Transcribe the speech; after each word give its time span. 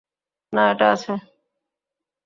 না, 0.53 0.61
এটা 0.71 0.85
আছে। 0.93 1.11